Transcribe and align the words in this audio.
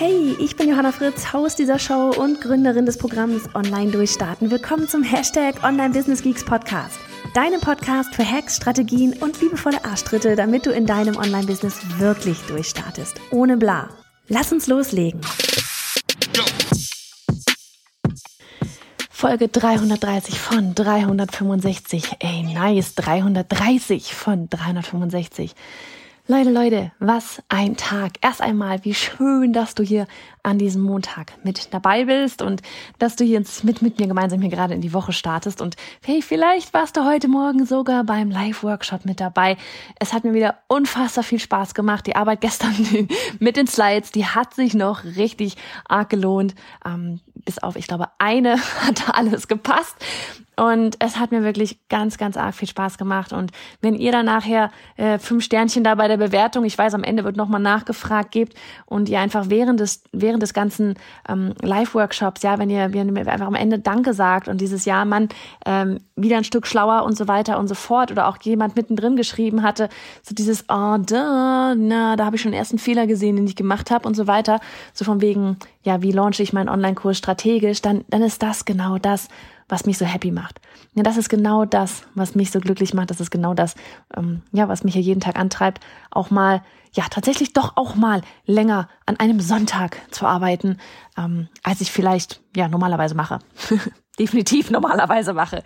Hey, 0.00 0.36
ich 0.38 0.54
bin 0.54 0.68
Johanna 0.68 0.92
Fritz, 0.92 1.32
Haus 1.32 1.56
dieser 1.56 1.80
Show 1.80 2.12
und 2.16 2.40
Gründerin 2.40 2.86
des 2.86 2.98
Programms 2.98 3.52
Online 3.56 3.90
Durchstarten. 3.90 4.48
Willkommen 4.48 4.86
zum 4.86 5.02
Hashtag 5.02 5.64
Online 5.64 5.92
Business 5.92 6.22
Geeks 6.22 6.44
Podcast. 6.44 7.00
Deinem 7.34 7.60
Podcast 7.60 8.14
für 8.14 8.24
Hacks, 8.24 8.58
Strategien 8.58 9.14
und 9.14 9.40
liebevolle 9.40 9.84
Arschtritte, 9.84 10.36
damit 10.36 10.66
du 10.66 10.70
in 10.70 10.86
deinem 10.86 11.16
Online-Business 11.16 11.80
wirklich 11.98 12.38
durchstartest. 12.42 13.20
Ohne 13.32 13.56
bla. 13.56 13.88
Lass 14.28 14.52
uns 14.52 14.68
loslegen. 14.68 15.20
Folge 19.10 19.48
330 19.48 20.38
von 20.38 20.76
365. 20.76 22.18
Ey, 22.20 22.44
nice. 22.44 22.94
330 22.94 24.14
von 24.14 24.48
365. 24.48 25.56
Leute, 26.30 26.50
Leute, 26.50 26.92
was 26.98 27.42
ein 27.48 27.78
Tag. 27.78 28.18
Erst 28.20 28.42
einmal, 28.42 28.84
wie 28.84 28.92
schön, 28.92 29.54
dass 29.54 29.74
du 29.74 29.82
hier 29.82 30.06
an 30.42 30.58
diesem 30.58 30.82
Montag 30.82 31.32
mit 31.44 31.72
dabei 31.72 32.04
bist 32.04 32.42
und 32.42 32.62
dass 32.98 33.16
du 33.16 33.24
jetzt 33.24 33.64
mit, 33.64 33.82
mit 33.82 33.98
mir 33.98 34.06
gemeinsam 34.06 34.40
hier 34.40 34.50
gerade 34.50 34.74
in 34.74 34.80
die 34.80 34.92
Woche 34.92 35.12
startest. 35.12 35.60
Und 35.60 35.76
hey, 36.04 36.22
vielleicht 36.22 36.74
warst 36.74 36.96
du 36.96 37.04
heute 37.04 37.28
Morgen 37.28 37.66
sogar 37.66 38.04
beim 38.04 38.30
Live-Workshop 38.30 39.04
mit 39.04 39.20
dabei. 39.20 39.56
Es 39.98 40.12
hat 40.12 40.24
mir 40.24 40.34
wieder 40.34 40.58
unfassbar 40.68 41.24
viel 41.24 41.40
Spaß 41.40 41.74
gemacht. 41.74 42.06
Die 42.06 42.16
Arbeit 42.16 42.40
gestern 42.40 42.74
mit 43.38 43.56
den 43.56 43.66
Slides, 43.66 44.12
die 44.12 44.26
hat 44.26 44.54
sich 44.54 44.74
noch 44.74 45.04
richtig 45.04 45.56
arg 45.86 46.10
gelohnt. 46.10 46.54
Ähm, 46.84 47.20
bis 47.34 47.58
auf, 47.58 47.76
ich 47.76 47.86
glaube, 47.86 48.08
eine 48.18 48.56
hat 48.80 49.14
alles 49.14 49.48
gepasst. 49.48 49.96
Und 50.58 50.96
es 50.98 51.18
hat 51.18 51.30
mir 51.30 51.44
wirklich 51.44 51.78
ganz, 51.88 52.18
ganz 52.18 52.36
arg 52.36 52.54
viel 52.54 52.66
Spaß 52.66 52.98
gemacht. 52.98 53.32
Und 53.32 53.52
wenn 53.80 53.94
ihr 53.94 54.10
dann 54.10 54.26
nachher 54.26 54.72
äh, 54.96 55.18
fünf 55.20 55.44
Sternchen 55.44 55.84
da 55.84 55.94
bei 55.94 56.08
der 56.08 56.16
Bewertung, 56.16 56.64
ich 56.64 56.76
weiß, 56.76 56.94
am 56.94 57.04
Ende 57.04 57.22
wird 57.22 57.36
nochmal 57.36 57.60
nachgefragt, 57.60 58.32
gebt 58.32 58.54
und 58.84 59.08
ihr 59.08 59.20
einfach 59.20 59.50
während 59.50 59.78
des, 59.78 60.02
während 60.10 60.27
des 60.36 60.52
ganzen 60.52 60.94
ähm, 61.28 61.54
Live-Workshops, 61.62 62.42
ja, 62.42 62.58
wenn 62.58 62.68
ihr, 62.68 62.92
wenn 62.92 63.16
ihr 63.16 63.26
einfach 63.26 63.46
am 63.46 63.54
Ende 63.54 63.78
Danke 63.78 64.12
sagt 64.12 64.48
und 64.48 64.60
dieses 64.60 64.84
Jahr 64.84 65.04
man 65.04 65.28
ähm, 65.64 66.00
wieder 66.16 66.36
ein 66.36 66.44
Stück 66.44 66.66
schlauer 66.66 67.04
und 67.04 67.16
so 67.16 67.28
weiter 67.28 67.58
und 67.58 67.68
so 67.68 67.74
fort 67.74 68.10
oder 68.10 68.28
auch 68.28 68.38
jemand 68.42 68.76
mittendrin 68.76 69.16
geschrieben 69.16 69.62
hatte, 69.62 69.88
so 70.22 70.34
dieses, 70.34 70.64
oh, 70.68 70.98
da, 70.98 71.74
na, 71.76 72.16
da 72.16 72.24
habe 72.24 72.36
ich 72.36 72.42
schon 72.42 72.52
erst 72.52 72.72
einen 72.72 72.78
Fehler 72.78 73.06
gesehen, 73.06 73.36
den 73.36 73.46
ich 73.46 73.56
gemacht 73.56 73.90
habe 73.90 74.06
und 74.06 74.14
so 74.14 74.26
weiter, 74.26 74.60
so 74.92 75.04
von 75.04 75.20
wegen, 75.20 75.56
ja, 75.82 76.02
wie 76.02 76.12
launche 76.12 76.42
ich 76.42 76.52
meinen 76.52 76.68
Online-Kurs 76.68 77.16
strategisch, 77.16 77.80
dann, 77.80 78.04
dann 78.08 78.22
ist 78.22 78.42
das 78.42 78.64
genau 78.64 78.98
das, 78.98 79.28
was 79.68 79.86
mich 79.86 79.98
so 79.98 80.04
happy 80.04 80.30
macht. 80.30 80.60
Ja, 80.94 81.02
das 81.02 81.16
ist 81.16 81.28
genau 81.28 81.64
das, 81.64 82.04
was 82.14 82.34
mich 82.34 82.50
so 82.50 82.60
glücklich 82.60 82.94
macht. 82.94 83.10
Das 83.10 83.20
ist 83.20 83.30
genau 83.30 83.54
das, 83.54 83.74
ähm, 84.16 84.42
ja, 84.52 84.68
was 84.68 84.84
mich 84.84 84.94
ja 84.94 85.00
jeden 85.00 85.20
Tag 85.20 85.38
antreibt, 85.38 85.84
auch 86.10 86.30
mal, 86.30 86.62
ja, 86.92 87.04
tatsächlich 87.10 87.52
doch 87.52 87.76
auch 87.76 87.94
mal 87.94 88.22
länger 88.46 88.88
an 89.06 89.16
einem 89.16 89.40
Sonntag 89.40 90.00
zu 90.10 90.26
arbeiten, 90.26 90.78
ähm, 91.16 91.48
als 91.62 91.80
ich 91.80 91.92
vielleicht, 91.92 92.40
ja, 92.56 92.68
normalerweise 92.68 93.14
mache. 93.14 93.40
Definitiv 94.18 94.70
normalerweise 94.70 95.32
mache. 95.34 95.62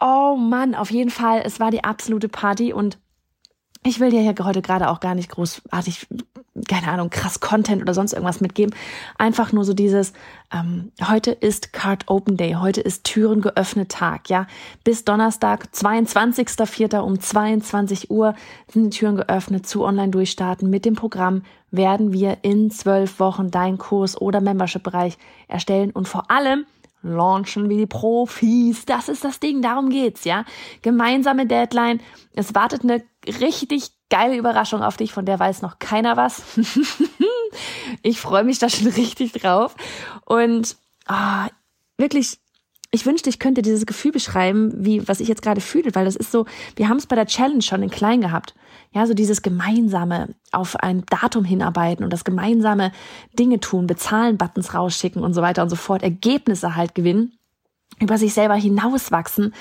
Oh 0.00 0.36
Mann, 0.36 0.74
auf 0.74 0.90
jeden 0.90 1.10
Fall, 1.10 1.42
es 1.44 1.60
war 1.60 1.70
die 1.70 1.84
absolute 1.84 2.28
Party 2.28 2.72
und 2.72 2.98
ich 3.82 4.00
will 4.00 4.10
dir 4.10 4.20
hier 4.20 4.34
heute 4.44 4.60
gerade 4.60 4.90
auch 4.90 5.00
gar 5.00 5.14
nicht 5.14 5.30
großartig, 5.30 6.06
keine 6.68 6.88
Ahnung, 6.88 7.10
krass 7.10 7.40
Content 7.40 7.82
oder 7.82 7.94
sonst 7.94 8.12
irgendwas 8.12 8.40
mitgeben. 8.40 8.74
Einfach 9.18 9.52
nur 9.52 9.64
so 9.64 9.74
dieses, 9.74 10.12
ähm, 10.52 10.92
heute 11.08 11.30
ist 11.32 11.72
Card 11.72 12.08
Open 12.08 12.36
Day, 12.36 12.54
heute 12.54 12.80
ist 12.80 13.04
Türen 13.04 13.40
geöffnet 13.40 13.90
Tag, 13.90 14.28
ja. 14.28 14.46
Bis 14.84 15.04
Donnerstag, 15.04 15.68
22.04. 15.72 16.98
um 16.98 17.20
22 17.20 18.10
Uhr 18.10 18.34
sind 18.68 18.84
die 18.84 18.98
Türen 18.98 19.16
geöffnet 19.16 19.66
zu 19.66 19.84
Online 19.84 20.10
Durchstarten. 20.10 20.70
Mit 20.70 20.84
dem 20.84 20.94
Programm 20.94 21.42
werden 21.70 22.12
wir 22.12 22.38
in 22.42 22.70
zwölf 22.70 23.20
Wochen 23.20 23.50
deinen 23.50 23.78
Kurs 23.78 24.20
oder 24.20 24.40
Membership-Bereich 24.40 25.18
erstellen 25.48 25.90
und 25.90 26.08
vor 26.08 26.30
allem 26.30 26.66
launchen 27.02 27.68
wie 27.68 27.76
die 27.76 27.86
Profis. 27.86 28.84
Das 28.84 29.08
ist 29.08 29.24
das 29.24 29.40
Ding, 29.40 29.62
darum 29.62 29.90
geht's, 29.90 30.24
ja. 30.24 30.44
Gemeinsame 30.82 31.46
Deadline. 31.46 32.00
Es 32.34 32.54
wartet 32.54 32.82
eine 32.82 33.02
richtig 33.40 33.90
geile 34.10 34.36
Überraschung 34.36 34.82
auf 34.82 34.96
dich, 34.96 35.12
von 35.12 35.24
der 35.24 35.38
weiß 35.38 35.62
noch 35.62 35.78
keiner 35.78 36.16
was. 36.16 36.42
ich 38.02 38.20
freue 38.20 38.44
mich 38.44 38.58
da 38.58 38.68
schon 38.68 38.88
richtig 38.88 39.32
drauf. 39.32 39.74
Und 40.24 40.76
ah, 41.06 41.48
wirklich, 41.96 42.38
ich 42.90 43.06
wünschte, 43.06 43.30
ich 43.30 43.38
könnte 43.38 43.62
dieses 43.62 43.86
Gefühl 43.86 44.10
beschreiben, 44.10 44.72
wie 44.84 45.06
was 45.06 45.20
ich 45.20 45.28
jetzt 45.28 45.42
gerade 45.42 45.60
fühle, 45.60 45.94
weil 45.94 46.04
das 46.04 46.16
ist 46.16 46.32
so, 46.32 46.46
wir 46.76 46.88
haben 46.88 46.96
es 46.96 47.06
bei 47.06 47.14
der 47.14 47.26
Challenge 47.26 47.62
schon 47.62 47.82
in 47.82 47.90
klein 47.90 48.20
gehabt. 48.20 48.54
Ja, 48.92 49.06
so 49.06 49.14
dieses 49.14 49.42
gemeinsame 49.42 50.34
auf 50.50 50.74
ein 50.76 51.04
Datum 51.06 51.44
hinarbeiten 51.44 52.04
und 52.04 52.12
das 52.12 52.24
gemeinsame 52.24 52.90
Dinge 53.38 53.60
tun, 53.60 53.86
bezahlen, 53.86 54.36
Buttons 54.36 54.74
rausschicken 54.74 55.22
und 55.22 55.34
so 55.34 55.42
weiter 55.42 55.62
und 55.62 55.70
so 55.70 55.76
fort, 55.76 56.02
Ergebnisse 56.02 56.74
halt 56.74 56.96
gewinnen, 56.96 57.38
über 58.00 58.18
sich 58.18 58.34
selber 58.34 58.54
hinauswachsen. 58.54 59.54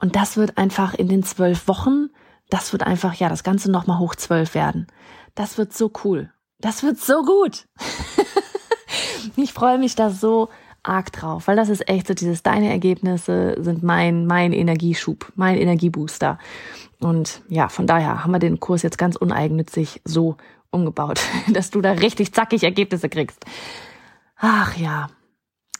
Und 0.00 0.16
das 0.16 0.36
wird 0.36 0.58
einfach 0.58 0.94
in 0.94 1.08
den 1.08 1.22
zwölf 1.22 1.68
Wochen, 1.68 2.10
das 2.50 2.72
wird 2.72 2.82
einfach, 2.82 3.14
ja, 3.14 3.28
das 3.28 3.44
Ganze 3.44 3.70
nochmal 3.70 3.98
hoch 3.98 4.14
zwölf 4.14 4.54
werden. 4.54 4.86
Das 5.34 5.58
wird 5.58 5.72
so 5.72 5.90
cool. 6.04 6.30
Das 6.60 6.82
wird 6.82 6.98
so 6.98 7.22
gut. 7.22 7.66
ich 9.36 9.52
freue 9.52 9.78
mich 9.78 9.94
da 9.94 10.10
so 10.10 10.48
arg 10.82 11.12
drauf, 11.12 11.48
weil 11.48 11.56
das 11.56 11.68
ist 11.68 11.88
echt 11.88 12.06
so 12.06 12.14
dieses, 12.14 12.42
deine 12.42 12.70
Ergebnisse 12.70 13.56
sind 13.58 13.82
mein, 13.82 14.26
mein 14.26 14.52
Energieschub, 14.52 15.32
mein 15.34 15.58
Energiebooster. 15.58 16.38
Und 17.00 17.42
ja, 17.48 17.68
von 17.68 17.86
daher 17.86 18.24
haben 18.24 18.32
wir 18.32 18.38
den 18.38 18.60
Kurs 18.60 18.82
jetzt 18.82 18.98
ganz 18.98 19.16
uneigennützig 19.16 20.00
so 20.04 20.36
umgebaut, 20.70 21.20
dass 21.52 21.70
du 21.70 21.80
da 21.80 21.92
richtig 21.92 22.32
zackig 22.32 22.62
Ergebnisse 22.62 23.08
kriegst. 23.08 23.44
Ach 24.38 24.76
ja, 24.76 25.08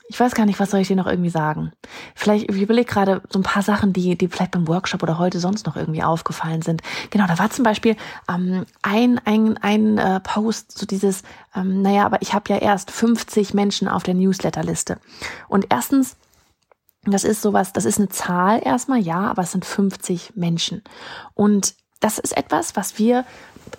ich 0.09 0.21
weiß 0.21 0.34
gar 0.34 0.47
nicht, 0.47 0.61
was 0.61 0.71
soll 0.71 0.81
ich 0.81 0.89
dir 0.89 0.97
noch 0.97 1.06
irgendwie 1.06 1.31
sagen. 1.31 1.72
Vielleicht, 2.15 2.50
ich 2.50 2.62
überlege 2.62 2.91
gerade 2.91 3.22
so 3.28 3.39
ein 3.39 3.43
paar 3.43 3.62
Sachen, 3.62 3.93
die, 3.93 4.17
die 4.17 4.28
vielleicht 4.28 4.53
beim 4.53 4.69
Workshop 4.69 5.03
oder 5.03 5.19
heute 5.19 5.41
sonst 5.41 5.67
noch 5.67 5.77
irgendwie 5.77 6.03
aufgefallen 6.03 6.62
sind. 6.62 6.83
Genau, 7.11 7.27
da 7.27 7.39
war 7.39 7.50
zum 7.50 7.65
Beispiel 7.65 7.97
ähm, 8.28 8.66
ein, 8.83 9.21
ein, 9.25 9.59
ein 9.59 9.99
äh, 9.99 10.21
Post, 10.21 10.78
so 10.78 10.87
dieses, 10.87 11.22
ähm, 11.55 11.83
naja, 11.83 12.06
aber 12.06 12.22
ich 12.22 12.34
habe 12.34 12.53
ja 12.53 12.59
erst 12.59 12.91
50 12.91 13.55
Menschen 13.55 13.89
auf 13.89 14.05
der 14.05 14.15
Newsletterliste. 14.15 14.99
Und 15.49 15.66
erstens, 15.71 16.16
das 17.05 17.25
ist 17.25 17.43
sowas, 17.43 17.72
das 17.72 17.84
ist 17.84 17.99
eine 17.99 18.09
Zahl 18.09 18.61
erstmal, 18.65 19.00
ja, 19.00 19.28
aber 19.28 19.43
es 19.43 19.53
sind 19.53 19.65
50 19.65 20.37
Menschen. 20.37 20.83
Und 21.34 21.75
das 22.00 22.19
ist 22.19 22.37
etwas, 22.37 22.77
was 22.77 22.99
wir 22.99 23.25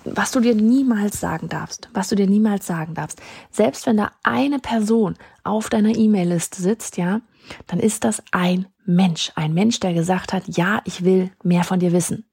was 0.05 0.31
du 0.31 0.39
dir 0.39 0.55
niemals 0.55 1.19
sagen 1.19 1.49
darfst, 1.49 1.89
was 1.93 2.09
du 2.09 2.15
dir 2.15 2.27
niemals 2.27 2.65
sagen 2.65 2.93
darfst. 2.93 3.21
Selbst 3.51 3.85
wenn 3.85 3.97
da 3.97 4.11
eine 4.23 4.59
Person 4.59 5.15
auf 5.43 5.69
deiner 5.69 5.95
E-Mail-Liste 5.95 6.61
sitzt, 6.61 6.97
ja, 6.97 7.21
dann 7.67 7.79
ist 7.79 8.03
das 8.03 8.21
ein 8.31 8.67
Mensch, 8.85 9.31
ein 9.35 9.53
Mensch, 9.53 9.79
der 9.79 9.93
gesagt 9.93 10.33
hat, 10.33 10.43
ja, 10.47 10.81
ich 10.85 11.03
will 11.03 11.31
mehr 11.43 11.63
von 11.63 11.79
dir 11.79 11.91
wissen. 11.91 12.25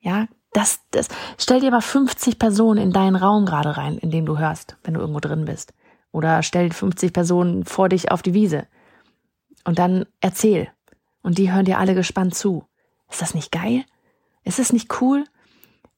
Ja, 0.00 0.26
das, 0.52 0.80
das, 0.90 1.08
stell 1.38 1.60
dir 1.60 1.70
mal 1.70 1.80
50 1.80 2.38
Personen 2.38 2.82
in 2.82 2.92
deinen 2.92 3.16
Raum 3.16 3.46
gerade 3.46 3.76
rein, 3.76 3.98
in 3.98 4.10
dem 4.10 4.26
du 4.26 4.38
hörst, 4.38 4.76
wenn 4.84 4.94
du 4.94 5.00
irgendwo 5.00 5.20
drin 5.20 5.46
bist. 5.46 5.72
Oder 6.10 6.42
stell 6.42 6.70
50 6.70 7.12
Personen 7.12 7.64
vor 7.64 7.88
dich 7.88 8.10
auf 8.10 8.20
die 8.20 8.34
Wiese. 8.34 8.66
Und 9.64 9.78
dann 9.78 10.04
erzähl. 10.20 10.68
Und 11.22 11.38
die 11.38 11.52
hören 11.52 11.64
dir 11.64 11.78
alle 11.78 11.94
gespannt 11.94 12.34
zu. 12.34 12.66
Ist 13.10 13.22
das 13.22 13.34
nicht 13.34 13.50
geil? 13.50 13.84
Ist 14.44 14.58
es 14.58 14.72
nicht 14.72 15.00
cool? 15.00 15.24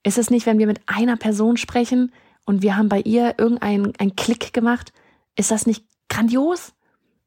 Ist 0.05 0.19
es 0.19 0.31
nicht, 0.31 0.47
wenn 0.47 0.59
wir 0.59 0.67
mit 0.67 0.81
einer 0.87 1.17
Person 1.17 1.57
sprechen 1.57 2.13
und 2.45 2.63
wir 2.63 2.77
haben 2.77 2.89
bei 2.89 3.01
ihr 3.01 3.35
irgendeinen 3.39 3.93
einen 3.99 4.15
Klick 4.15 4.53
gemacht? 4.53 4.93
Ist 5.35 5.51
das 5.51 5.67
nicht 5.67 5.85
grandios? 6.09 6.75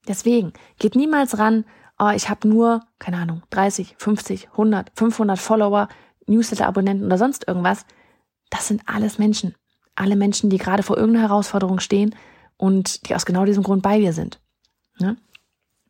Deswegen, 0.07 0.53
geht 0.79 0.95
niemals 0.95 1.38
ran, 1.38 1.65
oh, 2.00 2.12
ich 2.15 2.29
habe 2.29 2.47
nur, 2.47 2.85
keine 3.00 3.18
Ahnung, 3.18 3.41
30, 3.50 3.95
50, 3.97 4.50
100, 4.51 4.91
500 4.95 5.39
Follower, 5.39 5.89
Newsletter-Abonnenten 6.27 7.06
oder 7.06 7.18
sonst 7.18 7.47
irgendwas. 7.47 7.85
Das 8.50 8.68
sind 8.68 8.83
alles 8.85 9.18
Menschen. 9.18 9.56
Alle 9.95 10.15
Menschen, 10.15 10.50
die 10.50 10.57
gerade 10.57 10.83
vor 10.83 10.97
irgendeiner 10.97 11.30
Herausforderung 11.30 11.80
stehen 11.80 12.15
und 12.57 13.09
die 13.09 13.15
aus 13.15 13.25
genau 13.25 13.45
diesem 13.45 13.63
Grund 13.63 13.81
bei 13.81 14.00
dir 14.00 14.13
sind. 14.13 14.39
Ne? 15.00 15.18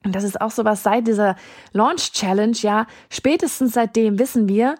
Und 0.06 0.16
das 0.16 0.24
ist 0.24 0.40
auch 0.40 0.52
sowas 0.52 0.84
seit 0.84 1.06
dieser 1.08 1.36
Launch 1.74 2.14
Challenge, 2.14 2.56
ja, 2.62 2.88
spätestens 3.10 3.74
seitdem 3.74 4.20
wissen 4.20 4.48
wir, 4.48 4.76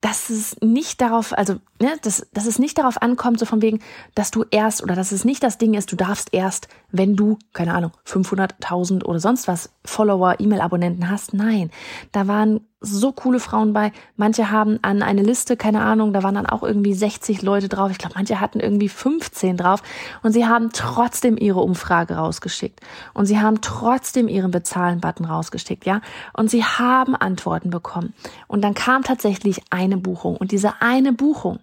dass 0.00 0.30
es 0.30 0.56
nicht 0.62 1.00
darauf, 1.00 1.36
also 1.36 1.60
ne, 1.80 1.96
dass, 2.02 2.26
dass 2.32 2.46
es 2.46 2.58
nicht 2.58 2.78
darauf 2.78 3.00
ankommt, 3.00 3.38
so 3.38 3.46
von 3.46 3.62
wegen, 3.62 3.80
dass 4.14 4.30
du 4.30 4.44
erst 4.50 4.82
oder 4.82 4.94
dass 4.94 5.12
es 5.12 5.24
nicht 5.24 5.42
das 5.42 5.58
Ding 5.58 5.74
ist, 5.74 5.92
du 5.92 5.96
darfst 5.96 6.32
erst, 6.32 6.68
wenn 6.90 7.16
du, 7.16 7.38
keine 7.52 7.74
Ahnung, 7.74 7.92
500.000 8.06 9.04
oder 9.04 9.20
sonst 9.20 9.48
was 9.48 9.70
Follower, 9.84 10.36
E-Mail-Abonnenten 10.38 11.10
hast. 11.10 11.34
Nein, 11.34 11.70
da 12.12 12.26
waren 12.26 12.60
so 12.80 13.12
coole 13.12 13.40
Frauen 13.40 13.72
bei. 13.72 13.92
Manche 14.16 14.50
haben 14.50 14.78
an 14.82 15.02
eine 15.02 15.22
Liste, 15.22 15.56
keine 15.56 15.80
Ahnung, 15.82 16.12
da 16.12 16.22
waren 16.22 16.36
dann 16.36 16.46
auch 16.46 16.62
irgendwie 16.62 16.94
60 16.94 17.42
Leute 17.42 17.68
drauf. 17.68 17.90
Ich 17.90 17.98
glaube, 17.98 18.14
manche 18.16 18.40
hatten 18.40 18.60
irgendwie 18.60 18.88
15 18.88 19.56
drauf. 19.56 19.82
Und 20.22 20.32
sie 20.32 20.46
haben 20.46 20.70
trotzdem 20.72 21.36
ihre 21.36 21.60
Umfrage 21.60 22.14
rausgeschickt. 22.14 22.80
Und 23.14 23.26
sie 23.26 23.40
haben 23.40 23.60
trotzdem 23.60 24.28
ihren 24.28 24.50
Bezahlen-Button 24.50 25.26
rausgeschickt, 25.26 25.86
ja. 25.86 26.00
Und 26.32 26.50
sie 26.50 26.64
haben 26.64 27.16
Antworten 27.16 27.70
bekommen. 27.70 28.14
Und 28.46 28.62
dann 28.62 28.74
kam 28.74 29.02
tatsächlich 29.02 29.62
eine 29.70 29.96
Buchung. 29.96 30.36
Und 30.36 30.52
diese 30.52 30.80
eine 30.80 31.12
Buchung, 31.12 31.58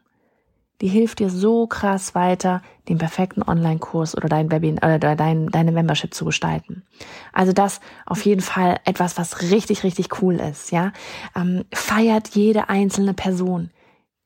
die 0.82 0.88
hilft 0.88 1.20
dir 1.20 1.30
so 1.30 1.68
krass 1.68 2.16
weiter, 2.16 2.62
den 2.90 2.98
perfekten 2.98 3.42
Online-Kurs 3.42 4.16
oder 4.16 4.28
dein 4.28 4.52
Webinar 4.52 4.96
oder 4.96 5.16
dein, 5.16 5.48
deine 5.48 5.72
Membership 5.72 6.14
zu 6.14 6.26
gestalten. 6.26 6.84
Also 7.32 7.54
das 7.54 7.80
auf 8.06 8.26
jeden 8.26 8.42
Fall 8.42 8.80
etwas, 8.86 9.18
was 9.18 9.42
richtig, 9.42 9.84
richtig 9.84 10.22
cool 10.22 10.36
ist, 10.36 10.72
ja. 10.72 10.92
Ähm, 11.36 11.66
feiert 11.74 12.30
jede 12.30 12.70
einzelne 12.70 13.14
Person, 13.14 13.70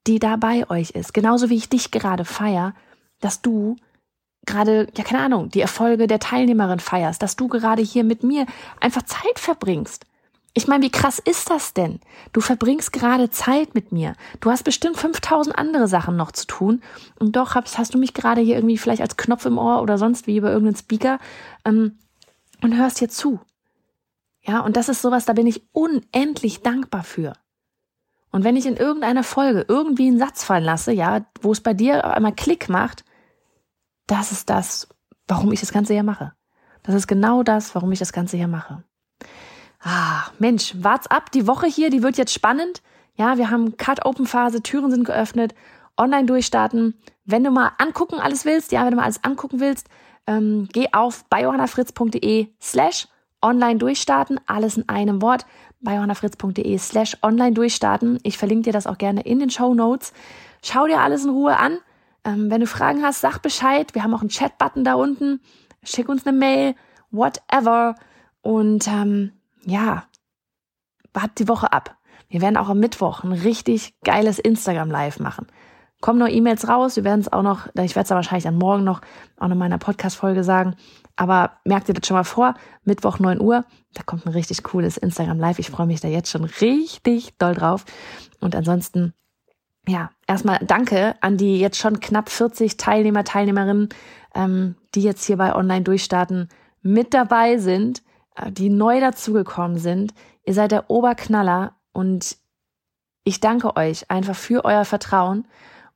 die 0.08 0.20
da 0.20 0.36
bei 0.38 0.70
euch 0.70 0.92
ist. 0.92 1.14
Genauso 1.14 1.50
wie 1.50 1.58
ich 1.58 1.70
dich 1.70 1.92
gerade 1.92 2.26
feier, 2.26 2.74
dass 3.20 3.42
du 3.42 3.76
gerade, 4.46 4.88
ja, 4.98 5.04
keine 5.04 5.24
Ahnung, 5.24 5.50
die 5.50 5.62
Erfolge 5.62 6.08
der 6.08 6.20
Teilnehmerin 6.20 6.80
feierst, 6.80 7.22
dass 7.22 7.36
du 7.36 7.48
gerade 7.48 7.82
hier 7.82 8.04
mit 8.04 8.24
mir 8.24 8.46
einfach 8.80 9.04
Zeit 9.04 9.38
verbringst. 9.38 10.06
Ich 10.54 10.68
meine, 10.68 10.84
wie 10.84 10.92
krass 10.92 11.20
ist 11.20 11.50
das 11.50 11.74
denn? 11.74 12.00
Du 12.34 12.42
verbringst 12.42 12.92
gerade 12.92 13.30
Zeit 13.30 13.76
mit 13.76 13.92
mir. 13.92 14.14
Du 14.40 14.50
hast 14.50 14.64
bestimmt 14.64 14.98
5000 14.98 15.58
andere 15.58 15.88
Sachen 15.88 16.16
noch 16.16 16.32
zu 16.32 16.48
tun. 16.48 16.82
Und 17.20 17.36
doch 17.36 17.56
hast, 17.56 17.78
hast 17.78 17.94
du 17.94 18.00
mich 18.00 18.14
gerade 18.14 18.42
hier 18.42 18.56
irgendwie 18.56 18.78
vielleicht 18.78 19.02
als 19.02 19.16
Knopf 19.16 19.46
im 19.46 19.58
Ohr 19.58 19.82
oder 19.82 19.98
sonst 19.98 20.28
wie 20.28 20.38
über 20.38 20.52
irgendeinen 20.52 20.78
Speaker 20.78 21.20
ähm, 21.66 22.00
und 22.62 22.76
hörst 22.76 23.00
hier 23.00 23.10
zu. 23.10 23.40
Ja, 24.42 24.62
und 24.62 24.76
das 24.76 24.90
ist 24.90 25.02
sowas, 25.02 25.26
da 25.26 25.34
bin 25.34 25.48
ich 25.48 25.68
unendlich 25.72 26.62
dankbar 26.62 27.04
für. 27.04 27.34
Und 28.32 28.44
wenn 28.44 28.56
ich 28.56 28.66
in 28.66 28.78
irgendeiner 28.78 29.24
Folge 29.24 29.66
irgendwie 29.68 30.08
einen 30.08 30.20
Satz 30.20 30.44
fallen 30.44 30.64
lasse, 30.64 30.92
ja, 30.92 31.26
wo 31.42 31.52
es 31.52 31.62
bei 31.62 31.74
dir 31.74 32.06
einmal 32.06 32.34
Klick 32.34 32.70
macht, 32.70 33.04
das 34.08 34.32
ist 34.32 34.50
das, 34.50 34.88
warum 35.28 35.52
ich 35.52 35.60
das 35.60 35.72
Ganze 35.72 35.94
hier 35.94 36.04
mache. 36.04 36.34
Das 36.84 36.96
ist 36.96 37.08
genau 37.08 37.44
das, 37.44 37.76
warum 37.76 37.92
ich 37.92 38.00
das 38.00 38.14
Ganze 38.14 38.38
hier 38.38 38.48
mache. 38.48 38.84
Ah, 39.82 40.32
Mensch, 40.40 40.74
wart's 40.78 41.08
ab. 41.08 41.32
Die 41.32 41.48
Woche 41.48 41.68
hier, 41.68 41.90
die 41.90 42.04
wird 42.04 42.18
jetzt 42.18 42.34
spannend. 42.34 42.82
Ja, 43.16 43.38
wir 43.38 43.50
haben 43.50 43.78
Cut-Open-Phase, 43.78 44.62
Türen 44.62 44.92
sind 44.92 45.06
geöffnet, 45.06 45.54
online 45.98 46.26
durchstarten. 46.26 46.98
Wenn 47.26 47.44
du 47.44 47.52
mal 47.52 47.72
angucken 47.78 48.20
alles 48.20 48.46
willst, 48.46 48.72
ja, 48.72 48.84
wenn 48.84 48.92
du 48.92 48.98
mal 48.98 49.04
alles 49.04 49.24
angucken 49.24 49.60
willst, 49.60 49.88
ähm, 50.28 50.68
geh 50.72 50.88
auf 50.92 51.26
biohannafritz.de 51.26 52.48
slash 52.62 53.08
online 53.42 53.78
durchstarten. 53.78 54.40
Alles 54.48 54.78
in 54.78 54.88
einem 54.90 55.22
Wort. 55.22 55.46
biohannafritz.de 55.82 56.78
slash 56.78 57.18
online 57.22 57.54
durchstarten. 57.54 58.20
Ich 58.24 58.38
verlinke 58.38 58.66
dir 58.66 58.74
das 58.74 58.88
auch 58.88 58.98
gerne 58.98 59.22
in 59.22 59.40
den 59.40 59.50
Show 59.50 59.74
Notes. 59.74 60.14
Schau 60.64 60.88
dir 60.88 61.00
alles 61.00 61.24
in 61.24 61.32
Ruhe 61.32 61.58
an. 61.58 61.78
Ähm, 62.26 62.52
wenn 62.52 62.60
du 62.60 62.68
Fragen 62.68 63.04
hast, 63.04 63.22
sag 63.22 63.40
Bescheid. 63.40 63.96
Wir 63.96 64.04
haben 64.04 64.14
auch 64.14 64.22
einen 64.22 64.30
Chat-Button 64.30 64.84
da 64.84 64.96
unten. 64.96 65.40
Schick 65.84 66.10
uns 66.10 66.28
eine 66.28 66.38
Mail, 66.38 66.76
whatever. 67.12 67.96
Und 68.42 68.88
ähm, 68.88 69.32
ja, 69.66 70.04
wart 71.14 71.40
die 71.40 71.48
Woche 71.48 71.72
ab. 71.72 71.98
Wir 72.30 72.42
werden 72.42 72.58
auch 72.58 72.70
am 72.70 72.80
Mittwoch 72.80 73.24
ein 73.24 73.32
richtig 73.32 73.96
geiles 74.04 74.40
Instagram 74.40 74.92
Live 74.92 75.20
machen. 75.20 75.48
Kommen 76.02 76.20
noch 76.20 76.30
E-Mails 76.30 76.70
raus, 76.70 76.96
wir 76.96 77.04
werden 77.04 77.20
es 77.20 77.34
auch 77.34 77.42
noch, 77.42 77.68
ich 77.68 77.96
werde 77.96 78.06
es 78.06 78.10
wahrscheinlich 78.10 78.46
dann 78.46 78.58
morgen 78.58 78.86
noch 78.86 79.02
auch 79.38 79.48
noch 79.48 79.54
in 79.54 79.58
meiner 79.58 79.80
Podcast-Folge 79.80 80.46
sagen. 80.46 80.76
Aber 81.18 81.58
merkt 81.66 81.90
ihr 81.90 81.94
das 81.94 82.08
schon 82.08 82.16
mal 82.16 82.24
vor, 82.24 82.54
Mittwoch 82.86 83.20
9 83.20 83.42
Uhr, 83.42 83.66
da 83.94 84.04
kommt 84.04 84.26
ein 84.26 84.32
richtig 84.32 84.64
cooles 84.64 84.96
Instagram 84.96 85.40
Live. 85.40 85.60
Ich 85.60 85.70
freue 85.70 85.88
mich 85.88 86.00
da 86.00 86.08
jetzt 86.08 86.30
schon 86.30 86.46
richtig 86.46 87.38
doll 87.38 87.54
drauf. 87.54 87.84
Und 88.40 88.56
ansonsten, 88.56 89.14
ja, 89.86 90.12
erstmal 90.26 90.60
danke 90.62 91.16
an 91.20 91.36
die 91.36 91.60
jetzt 91.60 91.78
schon 91.78 92.00
knapp 92.00 92.30
40 92.30 92.78
Teilnehmer, 92.78 93.26
Teilnehmerinnen, 93.26 93.90
ähm, 94.34 94.76
die 94.96 95.02
jetzt 95.02 95.26
hier 95.26 95.36
bei 95.36 95.54
Online 95.54 95.84
Durchstarten 95.84 96.48
mit 96.82 97.14
dabei 97.14 97.58
sind 97.58 98.04
die 98.52 98.70
neu 98.70 99.00
dazugekommen 99.00 99.78
sind. 99.78 100.14
Ihr 100.44 100.54
seid 100.54 100.72
der 100.72 100.90
Oberknaller 100.90 101.76
und 101.92 102.38
ich 103.24 103.40
danke 103.40 103.76
euch 103.76 104.10
einfach 104.10 104.36
für 104.36 104.66
euer 104.66 104.86
Vertrauen 104.86 105.48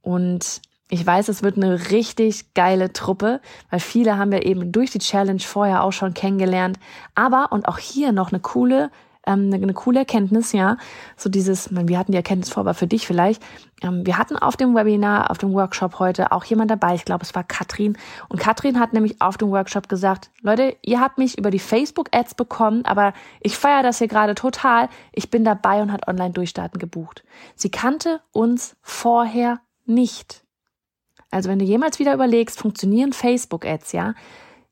und 0.02 0.62
ich 0.90 1.06
weiß, 1.06 1.30
es 1.30 1.42
wird 1.42 1.58
eine 1.58 1.90
richtig 1.90 2.54
geile 2.54 2.94
Truppe, 2.94 3.42
weil 3.72 3.80
viele 3.80 4.18
haben 4.18 4.32
wir 4.32 4.46
eben 4.46 4.72
durch 4.72 4.92
die 4.92 5.00
Challenge 5.00 5.40
vorher 5.40 5.84
auch 5.84 5.94
schon 5.94 6.14
kennengelernt. 6.14 6.78
Aber, 7.16 7.52
und 7.52 7.68
auch 7.68 7.80
hier 7.80 8.12
noch 8.12 8.32
eine 8.32 8.40
coole 8.40 8.92
ähm, 9.26 9.52
eine, 9.52 9.56
eine 9.56 9.74
coole 9.74 10.00
Erkenntnis, 10.00 10.52
ja. 10.52 10.78
So 11.16 11.30
dieses, 11.30 11.70
wir 11.72 11.98
hatten 11.98 12.12
die 12.12 12.18
Erkenntnis 12.18 12.50
vor, 12.50 12.62
aber 12.62 12.74
für 12.74 12.88
dich 12.88 13.08
vielleicht. 13.08 13.42
Ähm, 13.82 14.06
wir 14.06 14.18
hatten 14.18 14.38
auf 14.38 14.58
dem 14.58 14.76
Webinar, 14.76 15.32
auf 15.32 15.38
dem 15.38 15.54
Workshop 15.54 16.00
heute 16.00 16.32
auch 16.32 16.44
jemand 16.46 16.72
dabei, 16.72 16.96
ich 16.96 17.06
glaube, 17.06 17.24
es 17.24 17.34
war 17.36 17.44
Katrin. 17.44 17.98
Und 18.30 18.40
Katrin 18.40 18.80
hat 18.80 18.94
nämlich 18.94 19.22
auf 19.22 19.38
dem 19.38 19.50
Workshop 19.52 19.90
gesagt, 19.90 20.32
Leute, 20.42 20.76
ihr 20.82 21.00
habt 21.00 21.18
mich 21.18 21.38
über 21.38 21.52
die 21.52 21.60
Facebook-Ads 21.60 22.36
bekommen, 22.36 22.86
aber 22.86 23.14
ich 23.42 23.58
feiere 23.58 23.84
das 23.84 24.00
hier 24.00 24.08
gerade 24.08 24.36
total. 24.36 24.90
Ich 25.12 25.30
bin 25.30 25.44
dabei 25.44 25.82
und 25.82 25.92
hat 25.92 26.08
online 26.08 26.32
durchstarten 26.32 26.80
gebucht. 26.80 27.24
Sie 27.56 27.72
kannte 27.72 28.22
uns 28.32 28.76
vorher 28.82 29.60
nicht. 29.86 30.44
Also 31.32 31.50
wenn 31.50 31.60
du 31.60 31.66
jemals 31.66 32.00
wieder 32.00 32.14
überlegst, 32.14 32.60
funktionieren 32.60 33.12
Facebook-Ads, 33.14 33.92
ja? 33.94 34.14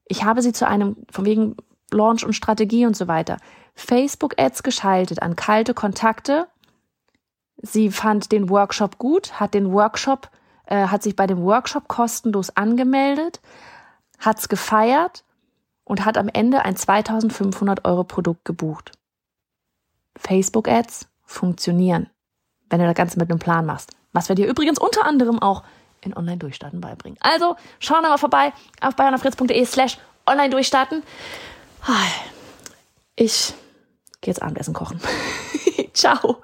Ich 0.06 0.26
habe 0.26 0.42
sie 0.42 0.52
zu 0.52 0.68
einem, 0.68 0.98
von 1.10 1.26
wegen 1.26 1.56
Launch 1.92 2.26
und 2.26 2.34
Strategie 2.34 2.86
und 2.86 2.96
so 2.96 3.08
weiter. 3.08 3.38
Facebook-Ads 3.76 4.64
geschaltet 4.64 5.22
an 5.22 5.36
kalte 5.36 5.74
Kontakte. 5.74 6.48
Sie 7.58 7.92
fand 7.92 8.32
den 8.32 8.50
Workshop 8.50 8.98
gut, 8.98 9.40
hat 9.40 9.54
den 9.54 9.72
Workshop, 9.72 10.30
äh, 10.66 10.88
hat 10.88 11.04
sich 11.04 11.16
bei 11.16 11.28
dem 11.28 11.42
Workshop 11.44 11.88
kostenlos 11.88 12.56
angemeldet, 12.56 13.42
hat's 14.20 14.50
gefeiert 14.50 15.24
und 15.84 16.06
hat 16.06 16.18
am 16.18 16.30
Ende 16.30 16.64
ein 16.66 16.76
2500 16.76 17.86
Euro 17.86 18.04
Produkt 18.04 18.46
gebucht. 18.46 18.92
Facebook-Ads 20.18 21.08
funktionieren, 21.24 22.10
wenn 22.70 22.80
du 22.80 22.86
das 22.86 22.96
Ganze 22.96 23.20
mit 23.20 23.30
einem 23.30 23.40
Plan 23.40 23.66
machst. 23.66 23.96
Was 24.14 24.30
wir 24.30 24.36
dir 24.36 24.48
übrigens 24.48 24.80
unter 24.80 25.06
anderem 25.06 25.40
auch 25.40 25.64
in 26.02 26.16
Online-Durchstarten 26.16 26.82
beibringen. 26.82 27.18
Also, 27.22 27.56
schau 27.80 28.02
mal 28.02 28.18
vorbei 28.18 28.54
auf 28.82 28.96
bayernafritz.de 28.96 29.66
slash 29.66 29.98
Online-Durchstarten. 30.26 31.04
Ich 33.16 33.54
gehe 34.22 34.32
jetzt 34.32 34.42
Abendessen 34.42 34.74
kochen. 34.74 35.00
Ciao. 35.94 36.44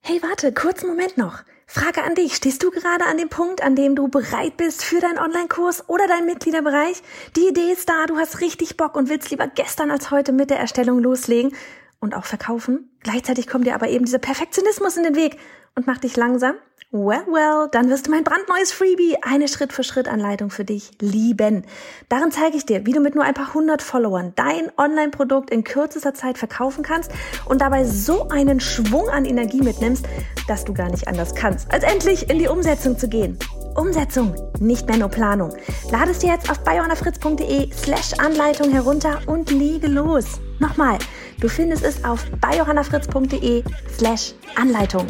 Hey, 0.00 0.20
warte, 0.22 0.52
kurzen 0.52 0.88
Moment 0.88 1.16
noch. 1.16 1.44
Frage 1.66 2.02
an 2.02 2.14
dich. 2.14 2.34
Stehst 2.34 2.62
du 2.62 2.70
gerade 2.70 3.06
an 3.06 3.16
dem 3.16 3.30
Punkt, 3.30 3.62
an 3.62 3.74
dem 3.74 3.96
du 3.96 4.08
bereit 4.08 4.56
bist 4.56 4.84
für 4.84 5.00
deinen 5.00 5.18
Online-Kurs 5.18 5.88
oder 5.88 6.06
deinen 6.06 6.26
Mitgliederbereich? 6.26 7.02
Die 7.36 7.48
Idee 7.48 7.72
ist 7.72 7.88
da, 7.88 8.06
du 8.06 8.16
hast 8.16 8.40
richtig 8.40 8.76
Bock 8.76 8.96
und 8.96 9.08
willst 9.08 9.30
lieber 9.30 9.46
gestern 9.46 9.90
als 9.90 10.10
heute 10.10 10.32
mit 10.32 10.50
der 10.50 10.58
Erstellung 10.58 10.98
loslegen 10.98 11.54
und 12.00 12.14
auch 12.14 12.24
verkaufen. 12.24 12.90
Gleichzeitig 13.00 13.46
kommt 13.46 13.66
dir 13.66 13.74
aber 13.74 13.88
eben 13.88 14.04
dieser 14.04 14.18
Perfektionismus 14.18 14.96
in 14.96 15.04
den 15.04 15.16
Weg 15.16 15.38
und 15.74 15.86
macht 15.86 16.04
dich 16.04 16.16
langsam 16.16 16.56
Well, 16.90 17.26
well, 17.26 17.68
dann 17.72 17.90
wirst 17.90 18.06
du 18.06 18.12
mein 18.12 18.22
brandneues 18.22 18.70
Freebie, 18.70 19.16
eine 19.20 19.48
Schritt-für-Schritt-Anleitung 19.48 20.50
für 20.50 20.64
dich 20.64 20.92
lieben. 21.00 21.64
Darin 22.08 22.30
zeige 22.30 22.56
ich 22.56 22.66
dir, 22.66 22.86
wie 22.86 22.92
du 22.92 23.00
mit 23.00 23.16
nur 23.16 23.24
ein 23.24 23.34
paar 23.34 23.52
hundert 23.52 23.82
Followern 23.82 24.32
dein 24.36 24.70
Online-Produkt 24.78 25.50
in 25.50 25.64
kürzester 25.64 26.14
Zeit 26.14 26.38
verkaufen 26.38 26.84
kannst 26.84 27.10
und 27.46 27.60
dabei 27.60 27.84
so 27.84 28.28
einen 28.28 28.60
Schwung 28.60 29.08
an 29.08 29.24
Energie 29.24 29.60
mitnimmst, 29.60 30.06
dass 30.46 30.64
du 30.64 30.72
gar 30.72 30.88
nicht 30.88 31.08
anders 31.08 31.34
kannst, 31.34 31.72
als 31.72 31.82
endlich 31.82 32.30
in 32.30 32.38
die 32.38 32.46
Umsetzung 32.46 32.96
zu 32.96 33.08
gehen. 33.08 33.38
Umsetzung, 33.74 34.36
nicht 34.60 34.86
mehr 34.86 34.98
nur 34.98 35.08
Planung. 35.08 35.52
Lade 35.90 36.12
es 36.12 36.20
dir 36.20 36.30
jetzt 36.30 36.48
auf 36.48 36.62
biohannafritz.de 36.62 37.72
slash 37.72 38.12
Anleitung 38.18 38.70
herunter 38.70 39.18
und 39.26 39.50
lege 39.50 39.88
los. 39.88 40.38
Nochmal, 40.60 40.98
du 41.40 41.48
findest 41.48 41.82
es 41.82 42.04
auf 42.04 42.24
biohannafritz.de 42.40 43.64
slash 43.98 44.34
Anleitung. 44.54 45.06